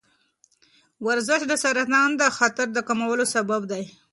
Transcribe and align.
ورزش 1.07 1.41
د 1.47 1.53
سرطان 1.63 2.09
د 2.21 2.23
خطر 2.37 2.67
کمولو 2.87 3.25
سبب 3.35 3.61
دی. 3.71 3.83